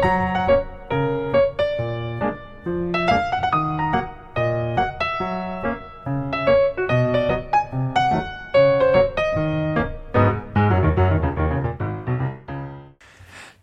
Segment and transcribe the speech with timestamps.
[0.00, 0.57] Thank you.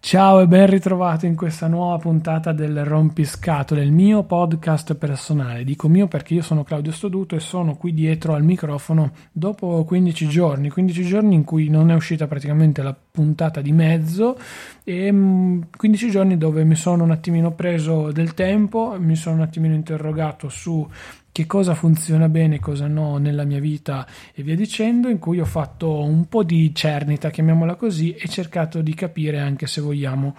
[0.06, 5.64] Ciao e ben ritrovati in questa nuova puntata del Rompiscatole, il mio podcast personale.
[5.64, 10.28] Dico mio perché io sono Claudio Stoduto e sono qui dietro al microfono dopo 15
[10.28, 14.38] giorni, 15 giorni in cui non è uscita praticamente la puntata di mezzo
[14.83, 15.08] e
[15.76, 19.73] 15 mm, giorni dove mi sono un attimino preso del tempo, mi sono un attimino
[19.73, 20.88] interrogato su
[21.36, 25.45] che cosa funziona bene, cosa no nella mia vita e via dicendo, in cui ho
[25.45, 30.33] fatto un po' di cernita, chiamiamola così, e cercato di capire anche se vogliamo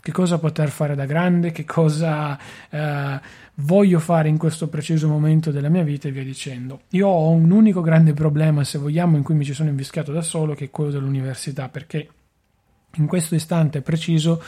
[0.00, 2.36] che cosa poter fare da grande, che cosa
[2.68, 3.20] eh,
[3.54, 6.80] voglio fare in questo preciso momento della mia vita e via dicendo.
[6.90, 10.22] Io ho un unico grande problema, se vogliamo, in cui mi ci sono invischiato da
[10.22, 12.08] solo, che è quello dell'università, perché
[12.94, 14.42] in questo istante preciso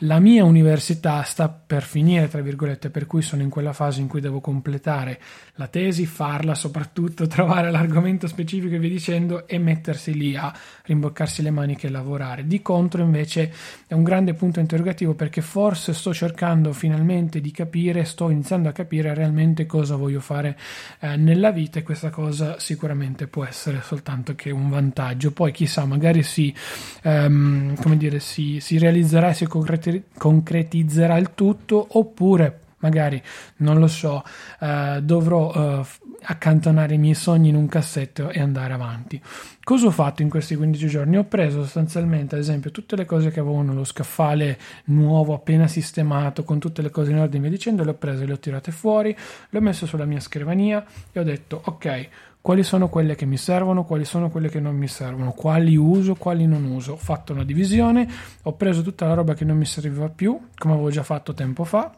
[0.00, 4.08] la mia università sta per finire, tra virgolette, per cui sono in quella fase in
[4.08, 5.18] cui devo completare
[5.54, 11.40] la tesi, farla soprattutto, trovare l'argomento specifico e via dicendo e mettersi lì a rimboccarsi
[11.40, 12.46] le maniche e lavorare.
[12.46, 13.52] Di contro invece
[13.86, 18.72] è un grande punto interrogativo perché forse sto cercando finalmente di capire, sto iniziando a
[18.72, 20.58] capire realmente cosa voglio fare
[21.00, 25.32] eh, nella vita e questa cosa sicuramente può essere soltanto che un vantaggio.
[25.32, 26.54] Poi chissà, magari si...
[27.02, 33.22] Um, come dire, si, si realizzerà e si concretizzerà il tutto oppure magari
[33.58, 34.24] non lo so,
[34.60, 35.86] eh, dovrò eh,
[36.22, 39.22] accantonare i miei sogni in un cassetto e andare avanti.
[39.62, 41.16] Cosa ho fatto in questi 15 giorni?
[41.16, 46.42] Ho preso sostanzialmente, ad esempio, tutte le cose che avevo nello scaffale nuovo, appena sistemato,
[46.42, 49.16] con tutte le cose in ordine, via dicendo, le ho prese, le ho tirate fuori,
[49.50, 52.08] le ho messe sulla mia scrivania e ho detto, ok,
[52.46, 56.14] quali sono quelle che mi servono, quali sono quelle che non mi servono, quali uso,
[56.14, 56.92] quali non uso.
[56.92, 58.08] Ho fatto una divisione,
[58.40, 61.64] ho preso tutta la roba che non mi serviva più, come avevo già fatto tempo
[61.64, 61.90] fa,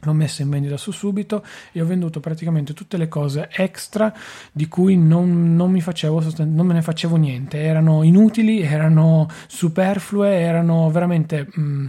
[0.00, 4.10] l'ho messa in vendita su subito e ho venduto praticamente tutte le cose extra
[4.52, 10.30] di cui non, non, mi facevo, non me ne facevo niente, erano inutili, erano superflue,
[10.34, 11.46] erano veramente...
[11.52, 11.86] Mh, mm,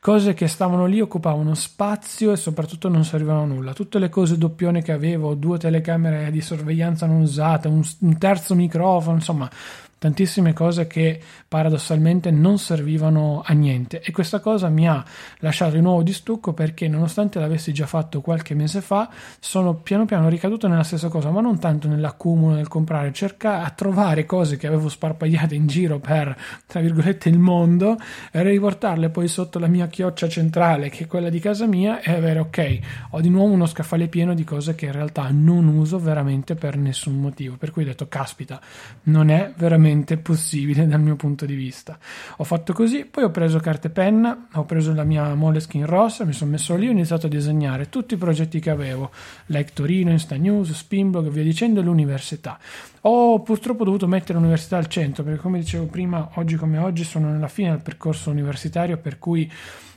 [0.00, 3.72] cose che stavano lì occupavano spazio e soprattutto non servivano a nulla.
[3.72, 8.54] Tutte le cose doppione che avevo, due telecamere di sorveglianza non usate, un, un terzo
[8.54, 9.50] microfono, insomma,
[9.98, 14.00] tantissime cose che paradossalmente non servivano a niente.
[14.00, 15.04] E questa cosa mi ha
[15.38, 19.08] lasciato di nuovo di stucco perché nonostante l'avessi già fatto qualche mese fa
[19.40, 23.70] sono piano piano ricaduto nella stessa cosa ma non tanto nell'accumulo nel comprare cercare a
[23.70, 26.36] trovare cose che avevo sparpagliate in giro per
[26.66, 27.96] tra virgolette il mondo
[28.30, 32.12] e riportarle poi sotto la mia chioccia centrale che è quella di casa mia e
[32.12, 32.78] avere ok
[33.10, 36.76] ho di nuovo uno scaffale pieno di cose che in realtà non uso veramente per
[36.76, 37.56] nessun motivo.
[37.56, 38.60] Per cui ho detto caspita
[39.04, 41.98] non è veramente assolutamente possibile dal mio punto di vista.
[42.36, 46.24] Ho fatto così, poi ho preso carta e penna, ho preso la mia Moleskin rossa,
[46.24, 49.10] mi sono messo lì e ho iniziato a disegnare tutti i progetti che avevo,
[49.46, 52.58] Like Torino, Insta News, Spinblog e via dicendo, l'università.
[53.02, 57.30] Ho purtroppo dovuto mettere l'università al centro perché come dicevo prima, oggi come oggi sono
[57.30, 59.50] nella fine del percorso universitario per cui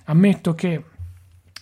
[0.06, 0.84] ammetto che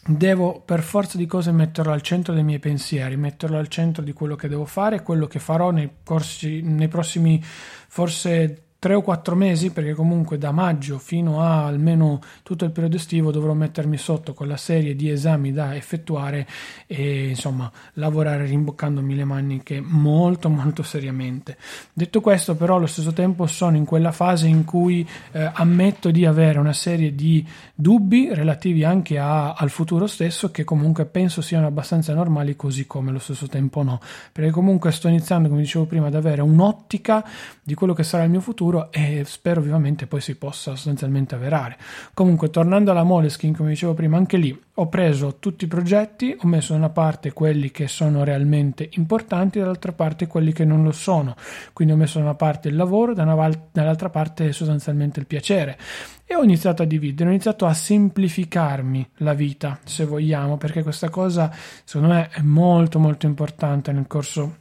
[0.05, 4.13] devo per forza di cose metterlo al centro dei miei pensieri, metterlo al centro di
[4.13, 9.35] quello che devo fare, quello che farò nei, corsi, nei prossimi forse tre o quattro
[9.35, 14.33] mesi, perché comunque da maggio fino a almeno tutto il periodo estivo dovrò mettermi sotto
[14.33, 16.47] con la serie di esami da effettuare
[16.87, 21.57] e insomma lavorare rimboccandomi le maniche molto molto seriamente.
[21.91, 26.25] Detto questo, però, allo stesso tempo sono in quella fase in cui eh, ammetto di
[26.25, 27.45] avere una serie di
[27.75, 33.09] dubbi relativi anche a, al futuro stesso che comunque penso siano abbastanza normali, così come
[33.09, 33.99] allo stesso tempo no,
[34.31, 37.27] perché comunque sto iniziando, come dicevo prima, ad avere un'ottica
[37.61, 41.35] di quello che sarà il mio futuro futuro e spero vivamente poi si possa sostanzialmente
[41.35, 41.77] avverare.
[42.13, 46.47] Comunque, tornando alla Moleskin, come dicevo prima, anche lì ho preso tutti i progetti, ho
[46.47, 50.91] messo da una parte quelli che sono realmente importanti, dall'altra parte quelli che non lo
[50.91, 51.35] sono.
[51.73, 55.77] Quindi ho messo da una parte il lavoro, da una, dall'altra parte sostanzialmente il piacere.
[56.25, 61.09] E ho iniziato a dividere, ho iniziato a semplificarmi la vita, se vogliamo, perché questa
[61.09, 61.51] cosa
[61.83, 64.58] secondo me è molto molto importante nel corso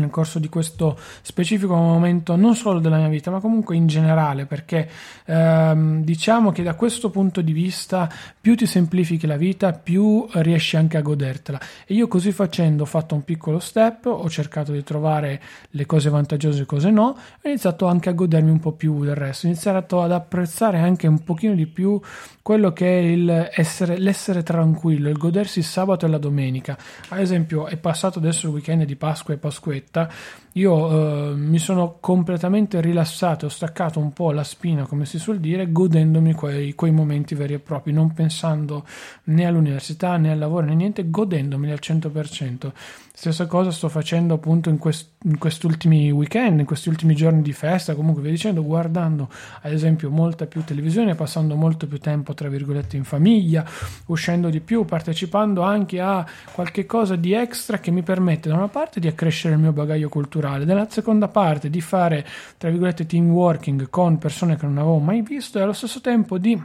[0.00, 4.46] nel corso di questo specifico momento non solo della mia vita ma comunque in generale
[4.46, 4.88] perché
[5.24, 8.10] ehm, diciamo che da questo punto di vista
[8.40, 11.60] più ti semplifichi la vita più riesci anche a godertela.
[11.86, 16.10] E io così facendo ho fatto un piccolo step ho cercato di trovare le cose
[16.10, 19.46] vantaggiose e cose no ho iniziato anche a godermi un po' più del resto.
[19.46, 22.00] Ho iniziato ad apprezzare anche un pochino di più
[22.42, 26.76] quello che è essere, l'essere tranquillo il godersi il sabato e la domenica.
[27.08, 30.10] Ad esempio è passato adesso il weekend di Pasqua e Pasquetta った
[30.56, 35.40] io eh, mi sono completamente rilassato, ho staccato un po' la spina, come si suol
[35.40, 38.84] dire, godendomi quei, quei momenti veri e propri, non pensando
[39.24, 42.72] né all'università né al lavoro né niente, godendomeli al 100%.
[43.16, 47.42] Stessa cosa sto facendo appunto in, quest, in questi ultimi weekend, in questi ultimi giorni
[47.42, 49.28] di festa, comunque vi dicendo, guardando
[49.62, 53.64] ad esempio molta più televisione, passando molto più tempo tra virgolette in famiglia,
[54.06, 58.66] uscendo di più, partecipando anche a qualche cosa di extra che mi permette da una
[58.66, 62.26] parte di accrescere il mio bagaglio culturale, dalla seconda parte di fare
[62.58, 66.38] tra virgolette team working con persone che non avevo mai visto e allo stesso tempo
[66.38, 66.60] di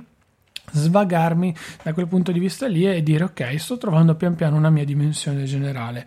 [0.72, 4.70] svagarmi da quel punto di vista lì e dire ok sto trovando pian piano una
[4.70, 6.06] mia dimensione generale.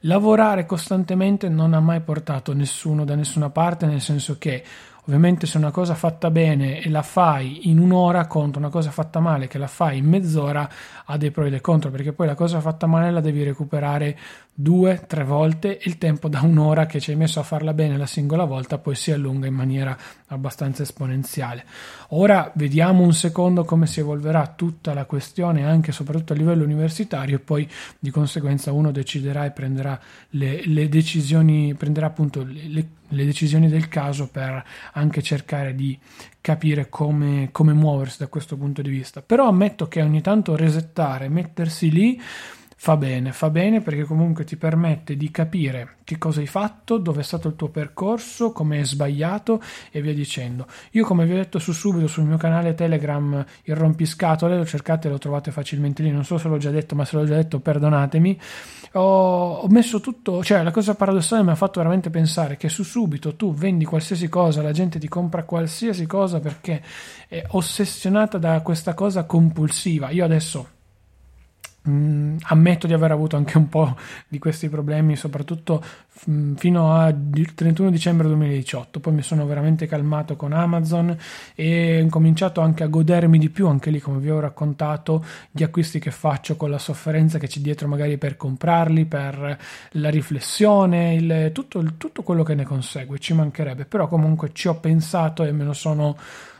[0.00, 4.62] Lavorare costantemente non ha mai portato nessuno da nessuna parte nel senso che
[5.06, 9.20] Ovviamente se una cosa fatta bene e la fai in un'ora contro una cosa fatta
[9.20, 10.66] male che la fai in mezz'ora
[11.04, 14.18] ha dei pro e dei contro perché poi la cosa fatta male la devi recuperare
[14.54, 18.06] due, tre volte il tempo da un'ora che ci hai messo a farla bene la
[18.06, 19.94] singola volta poi si allunga in maniera
[20.28, 21.66] abbastanza esponenziale.
[22.10, 26.64] Ora vediamo un secondo come si evolverà tutta la questione anche e soprattutto a livello
[26.64, 27.68] universitario e poi
[27.98, 32.86] di conseguenza uno deciderà e prenderà le, le decisioni, prenderà appunto le, le,
[33.22, 34.64] decisioni del caso per
[34.94, 35.96] anche cercare di
[36.40, 39.22] capire come, come muoversi da questo punto di vista.
[39.22, 42.20] Però ammetto che ogni tanto resettare, mettersi lì
[42.84, 47.20] fa bene, fa bene perché comunque ti permette di capire che cosa hai fatto, dove
[47.20, 50.66] è stato il tuo percorso, come hai sbagliato e via dicendo.
[50.90, 55.08] Io come vi ho detto su subito sul mio canale Telegram il rompiscatole, lo cercate
[55.08, 57.36] e lo trovate facilmente lì, non so se l'ho già detto, ma se l'ho già
[57.36, 58.38] detto perdonatemi.
[58.92, 62.82] Ho, ho messo tutto, cioè la cosa paradossale mi ha fatto veramente pensare che su
[62.82, 66.82] subito tu vendi qualsiasi cosa, la gente ti compra qualsiasi cosa perché
[67.28, 70.10] è ossessionata da questa cosa compulsiva.
[70.10, 70.68] Io adesso
[71.86, 73.94] Mm, ammetto di aver avuto anche un po'
[74.26, 75.84] di questi problemi, soprattutto
[76.30, 77.14] mm, fino al
[77.54, 79.00] 31 dicembre 2018.
[79.00, 81.14] Poi mi sono veramente calmato con Amazon
[81.54, 85.62] e ho cominciato anche a godermi di più, anche lì, come vi ho raccontato, gli
[85.62, 89.58] acquisti che faccio con la sofferenza che c'è dietro, magari per comprarli, per
[89.90, 93.18] la riflessione, il, tutto, tutto quello che ne consegue.
[93.18, 96.16] Ci mancherebbe, però comunque ci ho pensato e me lo sono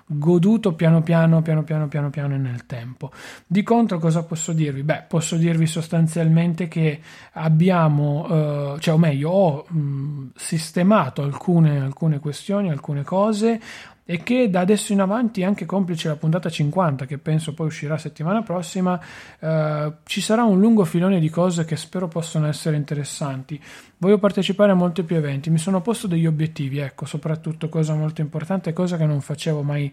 [0.07, 3.11] goduto piano piano, piano piano, piano piano nel tempo.
[3.47, 4.83] Di contro, cosa posso dirvi?
[4.83, 7.01] Beh, posso dirvi sostanzialmente che
[7.33, 13.61] abbiamo, eh, cioè, o meglio, ho mh, sistemato alcune, alcune questioni, alcune cose,
[14.07, 17.97] e che da adesso in avanti, anche complice la puntata 50, che penso poi uscirà
[17.97, 19.01] settimana prossima,
[19.39, 23.59] eh, ci sarà un lungo filone di cose che spero possano essere interessanti.
[23.97, 28.21] Voglio partecipare a molti più eventi, mi sono posto degli obiettivi, ecco, soprattutto cosa molto
[28.21, 29.91] importante, cosa che non facevo mai,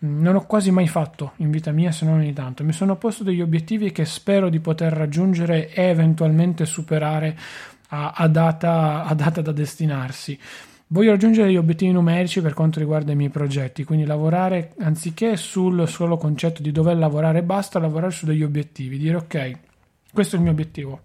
[0.00, 2.64] non ho quasi mai fatto in vita mia se non ogni tanto.
[2.64, 7.38] Mi sono posto degli obiettivi che spero di poter raggiungere e eventualmente superare
[7.90, 10.36] a, a, data, a data da destinarsi.
[10.92, 15.88] Voglio raggiungere gli obiettivi numerici per quanto riguarda i miei progetti, quindi lavorare anziché sul
[15.88, 19.58] solo concetto di dover lavorare basta, lavorare su degli obiettivi, dire ok,
[20.12, 21.00] questo è il mio obiettivo.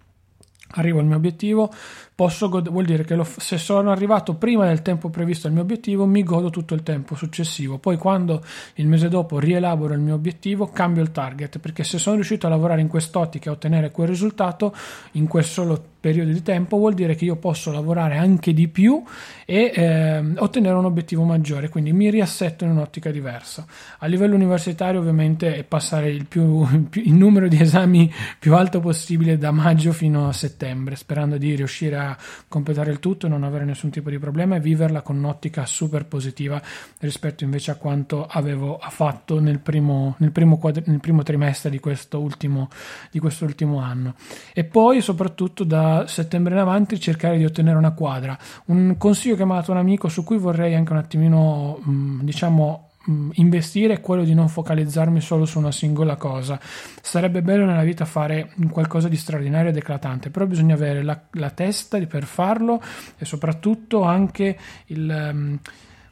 [0.72, 1.72] Arrivo al mio obiettivo,
[2.14, 5.62] posso god- vuol dire che lo, se sono arrivato prima del tempo previsto al mio
[5.62, 7.78] obiettivo, mi godo tutto il tempo successivo.
[7.78, 8.42] Poi quando
[8.74, 12.50] il mese dopo rielaboro il mio obiettivo, cambio il target, perché se sono riuscito a
[12.50, 14.74] lavorare in quest'ottica e ottenere quel risultato
[15.12, 19.02] in quel solo periodo di tempo vuol dire che io posso lavorare anche di più
[19.44, 23.66] e eh, ottenere un obiettivo maggiore, quindi mi riassetto in un'ottica diversa.
[23.98, 29.38] A livello universitario ovviamente è passare il, più, il numero di esami più alto possibile
[29.38, 30.57] da maggio fino a settembre,
[30.94, 32.16] sperando di riuscire a
[32.48, 36.06] completare il tutto e non avere nessun tipo di problema e viverla con un'ottica super
[36.06, 36.60] positiva
[37.00, 41.80] rispetto invece a quanto avevo fatto nel primo, nel primo, quadri, nel primo trimestre di
[41.80, 42.68] questo, ultimo,
[43.10, 44.14] di questo ultimo anno.
[44.52, 48.36] E poi soprattutto da da settembre in avanti cercare di ottenere una quadra.
[48.66, 52.20] Un consiglio che mi ha dato un amico su cui vorrei anche un attimino, mm,
[52.22, 52.87] diciamo,
[53.34, 56.58] investire è quello di non focalizzarmi solo su una singola cosa.
[57.00, 61.50] Sarebbe bello nella vita fare qualcosa di straordinario ed eclatante, però bisogna avere la, la
[61.50, 62.82] testa per farlo
[63.16, 65.30] e soprattutto anche il...
[65.32, 65.58] Um,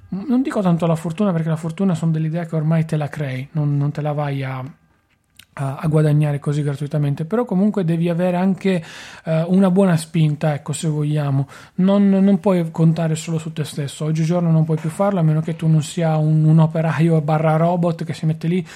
[0.09, 3.09] non dico tanto la fortuna perché la fortuna sono delle idee che ormai te la
[3.09, 4.65] crei, non, non te la vai a
[5.59, 8.83] a, guadagnare così gratuitamente, però comunque devi avere anche
[9.25, 11.49] eh, una buona spinta, ecco, se vogliamo.
[11.77, 14.05] Non, non, puoi contare solo su te stesso.
[14.05, 17.57] Oggigiorno non puoi più farlo a meno che tu non sia un, un operaio barra
[17.57, 18.67] robot che si mette lì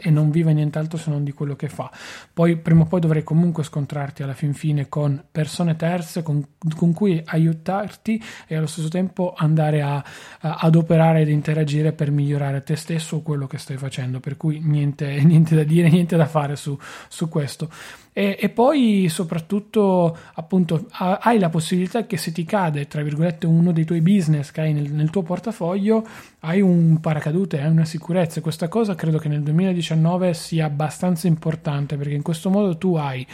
[0.00, 1.90] e non vive nient'altro se non di quello che fa.
[2.32, 6.44] Poi prima o poi dovrai comunque scontrarti alla fin fine con persone terze con,
[6.76, 10.02] con cui aiutarti e allo stesso tempo andare a,
[10.40, 14.18] a, ad operare ed interagire per migliorare te stesso o quello che stai facendo.
[14.18, 16.78] Per cui niente niente, da dire, niente da fare su,
[17.08, 17.68] su questo.
[18.14, 23.72] E, e, poi soprattutto appunto hai la possibilità che se ti cade tra virgolette uno
[23.72, 26.06] dei tuoi business che hai nel, nel tuo portafoglio
[26.40, 31.96] hai un paracadute, hai una sicurezza questa cosa credo che nel 2019 sia abbastanza importante
[31.96, 33.26] perché in questo modo tu hai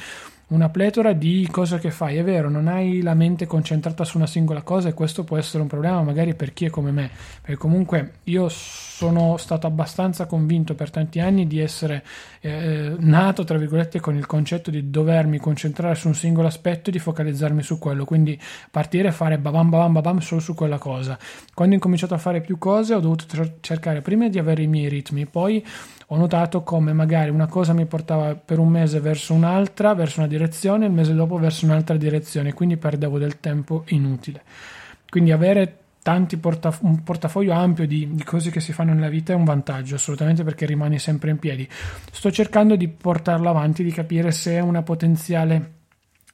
[0.48, 2.16] una pletora di cose che fai.
[2.16, 5.62] È vero, non hai la mente concentrata su una singola cosa e questo può essere
[5.62, 10.74] un problema magari per chi è come me, perché comunque io sono stato abbastanza convinto
[10.74, 12.02] per tanti anni di essere
[12.40, 16.92] eh, nato, tra virgolette, con il concetto di dovermi concentrare su un singolo aspetto e
[16.92, 18.38] di focalizzarmi su quello, quindi
[18.70, 21.18] partire e fare babam babam babam solo su quella cosa.
[21.52, 23.26] Quando ho incominciato a fare più cose ho dovuto
[23.60, 25.64] cercare prima di avere i miei ritmi, poi
[26.10, 30.28] ho notato come magari una cosa mi portava per un mese verso un'altra, verso una
[30.28, 34.42] direzione, il mese dopo verso un'altra direzione, quindi perdevo del tempo inutile.
[35.08, 35.76] Quindi avere
[36.40, 39.96] portaf- un portafoglio ampio di, di, cose che si fanno nella vita è un vantaggio,
[39.96, 41.68] assolutamente perché rimani sempre in piedi.
[42.10, 45.72] Sto cercando di portarlo avanti, di capire se è una potenziale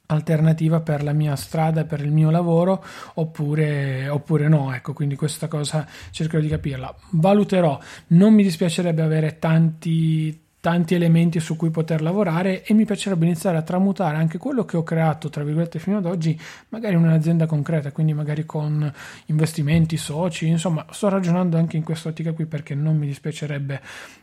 [0.07, 2.85] alternativa per la mia strada, per il mio lavoro,
[3.15, 4.75] oppure, oppure no.
[4.75, 6.95] Ecco, quindi questa cosa cercherò di capirla.
[7.11, 13.27] Valuterò, non mi dispiacerebbe avere tanti tanti elementi su cui poter lavorare e mi piacerebbe
[13.27, 17.03] iniziare a tramutare anche quello che ho creato, tra virgolette, fino ad oggi, magari in
[17.03, 18.91] un'azienda concreta, quindi magari con
[19.27, 23.79] investimenti, soci, insomma, sto ragionando anche in quest'ottica qui perché non mi dispiacerebbe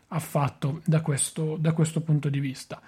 [0.08, 2.82] affatto da questo, da questo punto di vista.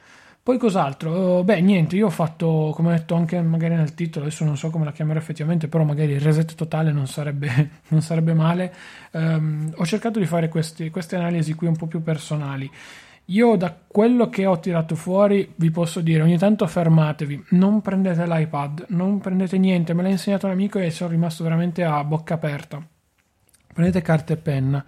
[0.44, 1.42] Poi cos'altro?
[1.46, 4.70] Beh, niente, io ho fatto, come ho detto anche magari nel titolo, adesso non so
[4.70, 8.74] come la chiamerò effettivamente, però magari il reset totale non sarebbe, non sarebbe male.
[9.12, 12.70] Um, ho cercato di fare questi, queste analisi qui un po' più personali.
[13.28, 18.28] Io da quello che ho tirato fuori vi posso dire, ogni tanto fermatevi, non prendete
[18.28, 22.34] l'iPad, non prendete niente, me l'ha insegnato un amico e sono rimasto veramente a bocca
[22.34, 22.86] aperta
[23.74, 24.84] prendete carta e penna,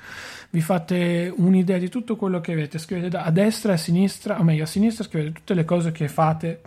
[0.51, 4.43] vi fate un'idea di tutto quello che avete, scrivete a destra e a sinistra, o
[4.43, 6.61] meglio a sinistra scrivete tutte le cose che fate,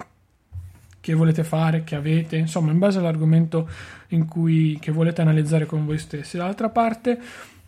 [1.00, 3.68] che volete fare, che avete, insomma in base all'argomento
[4.08, 6.36] in cui, che volete analizzare con voi stessi.
[6.36, 7.18] Dall'altra parte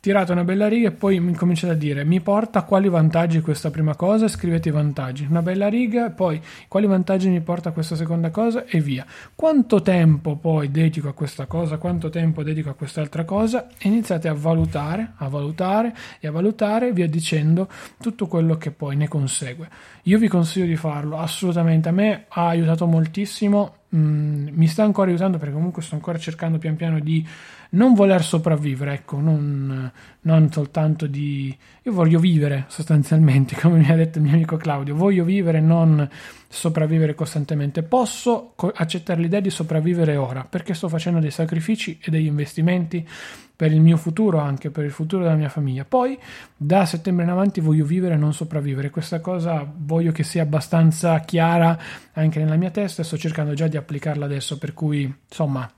[0.00, 3.71] tirate una bella riga e poi mi cominciate a dire mi porta quali vantaggi questa
[3.71, 4.28] prima cosa?
[4.28, 5.26] Scrivete i vantaggi.
[5.28, 8.64] Una bella riga poi quali vantaggi mi porta questa seconda cosa?
[8.64, 9.04] E via.
[9.35, 11.76] Quanto tempo poi dedico a questa cosa?
[11.76, 13.69] Quanto tempo dedico a quest'altra cosa?
[13.78, 17.69] E iniziate a valutare a valutare e a valutare via dicendo
[18.00, 19.69] tutto quello che poi ne consegue.
[20.04, 21.88] Io vi consiglio di farlo assolutamente.
[21.88, 26.59] A me ha aiutato moltissimo mm, mi sta ancora aiutando perché comunque sto ancora cercando
[26.59, 27.26] pian piano di
[27.70, 29.90] non voler sopravvivere, ecco, non,
[30.23, 31.56] non soltanto di...
[31.82, 36.09] Io voglio vivere sostanzialmente, come mi ha detto il mio amico Claudio, voglio vivere, non
[36.52, 37.85] sopravvivere costantemente.
[37.85, 43.09] Posso accettare l'idea di sopravvivere ora, perché sto facendo dei sacrifici e degli investimenti
[43.54, 45.85] per il mio futuro, anche per il futuro della mia famiglia.
[45.85, 46.19] Poi,
[46.57, 48.90] da settembre in avanti, voglio vivere e non sopravvivere.
[48.90, 51.78] Questa cosa voglio che sia abbastanza chiara
[52.12, 55.71] anche nella mia testa e sto cercando già di applicarla adesso, per cui, insomma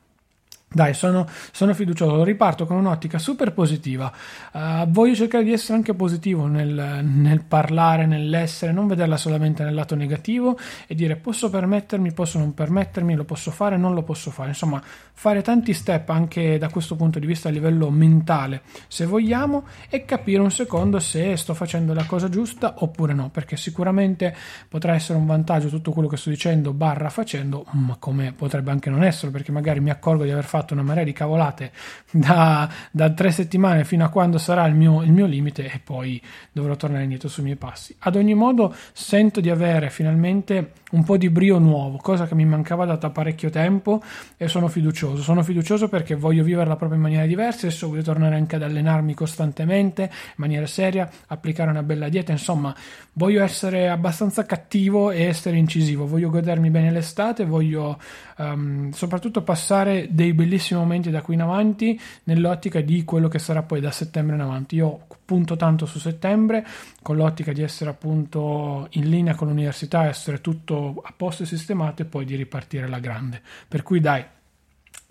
[0.72, 4.12] dai, sono, sono, fiducioso, riparto con un'ottica super positiva.
[4.52, 9.74] Uh, voglio cercare di essere anche positivo nel, nel, parlare, nell'essere, non vederla solamente nel
[9.74, 14.30] lato negativo e dire posso permettermi, posso non permettermi, lo posso fare, non lo posso
[14.30, 14.48] fare.
[14.48, 19.64] Insomma, fare tanti step anche da questo punto di vista a livello mentale, se vogliamo,
[19.88, 24.34] e capire un secondo se sto facendo la cosa giusta oppure no, perché sicuramente
[24.68, 28.90] potrà essere un vantaggio tutto quello che sto dicendo barra facendo, ma come potrebbe anche
[28.90, 31.72] non essere, perché magari mi accorgo di aver fatto fatto una marea di cavolate
[32.10, 36.22] da, da tre settimane fino a quando sarà il mio, il mio limite e poi
[36.52, 37.94] dovrò tornare indietro sui miei passi.
[38.00, 42.44] Ad ogni modo sento di avere finalmente un po' di brio nuovo, cosa che mi
[42.44, 44.02] mancava da parecchio tempo
[44.36, 45.22] e sono fiducioso.
[45.22, 49.14] Sono fiducioso perché voglio viverla proprio in maniera diversa, adesso voglio tornare anche ad allenarmi
[49.14, 52.74] costantemente, in maniera seria, applicare una bella dieta, insomma,
[53.14, 57.98] voglio essere abbastanza cattivo e essere incisivo, voglio godermi bene l'estate, voglio
[58.36, 63.62] um, soprattutto passare dei bellissimi momenti da qui in avanti nell'ottica di quello che sarà
[63.62, 64.76] poi da settembre in avanti.
[64.76, 66.66] Io punto tanto su settembre
[67.00, 72.02] con l'ottica di essere appunto in linea con l'università, essere tutto a posto e sistemato
[72.02, 73.42] e poi di ripartire alla grande.
[73.68, 74.24] Per cui dai,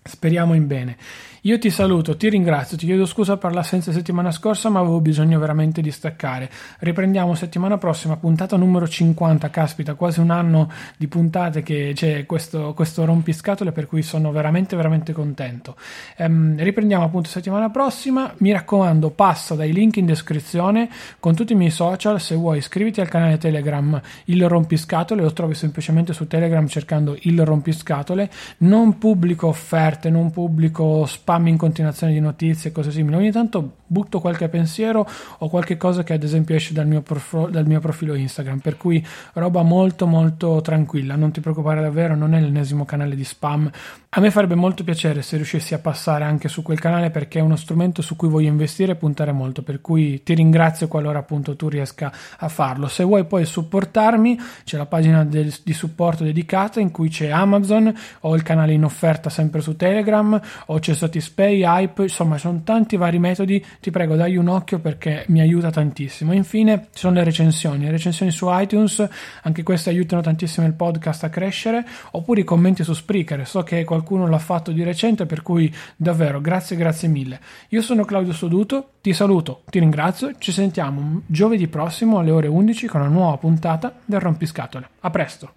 [0.02, 0.96] speriamo in bene.
[1.44, 5.40] Io ti saluto, ti ringrazio, ti chiedo scusa per l'assenza settimana scorsa, ma avevo bisogno
[5.40, 6.48] veramente di staccare.
[6.78, 12.74] Riprendiamo settimana prossima, puntata numero 50, caspita, quasi un anno di puntate che c'è questo,
[12.74, 15.74] questo rompiscatole per cui sono veramente veramente contento.
[16.16, 21.56] Ehm, riprendiamo appunto settimana prossima, mi raccomando, passa dai link in descrizione con tutti i
[21.56, 26.68] miei social, se vuoi iscriviti al canale Telegram Il Rompiscatole, lo trovi semplicemente su Telegram
[26.68, 32.90] cercando Il Rompiscatole, non pubblico offerte, non pubblico spam in continuazione di notizie e cose
[32.90, 33.16] simili.
[33.16, 35.06] Ogni tanto butto qualche pensiero
[35.38, 38.76] o qualche cosa che ad esempio esce dal mio, prof- dal mio profilo Instagram, per
[38.76, 43.70] cui roba molto molto tranquilla, non ti preoccupare davvero, non è l'ennesimo canale di spam.
[44.14, 47.42] A me farebbe molto piacere se riuscissi a passare anche su quel canale perché è
[47.42, 51.56] uno strumento su cui voglio investire e puntare molto, per cui ti ringrazio qualora appunto
[51.56, 52.88] tu riesca a farlo.
[52.88, 57.92] Se vuoi poi supportarmi, c'è la pagina del, di supporto dedicata in cui c'è Amazon,
[58.20, 62.96] ho il canale in offerta sempre su Telegram, ho c'è Satispay, Hype, insomma sono tanti
[62.96, 66.32] vari metodi, ti prego dai un occhio perché mi aiuta tantissimo.
[66.32, 69.04] Infine ci sono le recensioni, le recensioni su iTunes,
[69.42, 73.82] anche queste aiutano tantissimo il podcast a crescere, oppure i commenti su Spreaker, so che
[73.82, 77.40] qualcuno l'ha fatto di recente, per cui davvero grazie, grazie mille.
[77.70, 82.86] Io sono Claudio Soduto, ti saluto, ti ringrazio, ci sentiamo giovedì prossimo alle ore 11
[82.86, 84.88] con una nuova puntata del Rompiscatole.
[85.00, 85.52] A presto!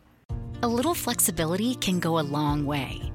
[0.62, 3.15] A little flexibility can go a long way.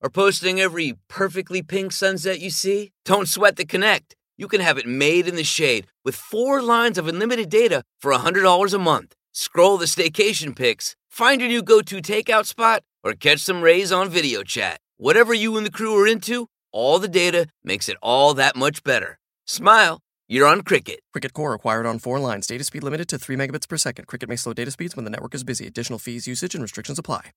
[0.00, 2.92] Or posting every perfectly pink sunset you see?
[3.04, 4.14] Don't sweat the connect.
[4.36, 8.12] You can have it made in the shade with four lines of unlimited data for
[8.12, 9.14] $100 a month.
[9.32, 13.90] Scroll the staycation pics, find your new go to takeout spot, or catch some rays
[13.90, 14.78] on video chat.
[14.96, 18.84] Whatever you and the crew are into, all the data makes it all that much
[18.84, 19.18] better.
[19.46, 21.00] Smile, you're on Cricket.
[21.12, 22.46] Cricket Core acquired on four lines.
[22.46, 24.06] Data speed limited to 3 megabits per second.
[24.06, 25.66] Cricket may slow data speeds when the network is busy.
[25.66, 27.32] Additional fees, usage, and restrictions apply.